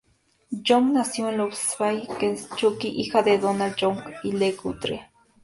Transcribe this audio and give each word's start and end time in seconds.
Young 0.63 0.93
nació 0.93 1.29
en 1.29 1.37
Louisville, 1.37 2.07
Kentucky 2.19 2.87
hija 2.87 3.21
de 3.21 3.37
Donald 3.37 3.75
Young 3.75 3.99
y 4.23 4.31
Lee 4.31 4.53
Guthrie. 4.53 5.11